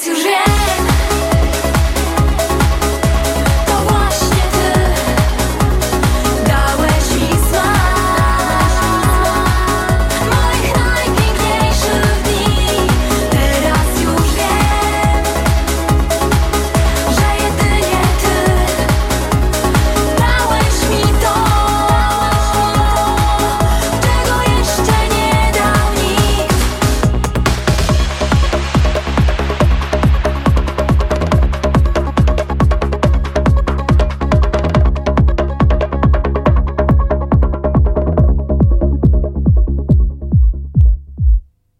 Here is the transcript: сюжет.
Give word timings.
сюжет. 0.00 0.91